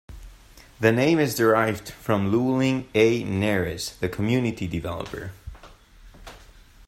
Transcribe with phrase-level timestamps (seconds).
[0.79, 3.23] The name is derived from Llewellyn A.
[3.23, 5.31] Nares, the community developer.